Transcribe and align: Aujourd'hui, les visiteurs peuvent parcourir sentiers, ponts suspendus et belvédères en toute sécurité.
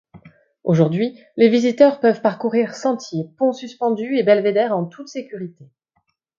Aujourd'hui, 0.63 1.19
les 1.37 1.47
visiteurs 1.47 1.99
peuvent 1.99 2.21
parcourir 2.21 2.73
sentiers, 2.73 3.29
ponts 3.37 3.53
suspendus 3.53 4.17
et 4.17 4.23
belvédères 4.23 4.75
en 4.75 4.85
toute 4.87 5.09
sécurité. 5.09 5.69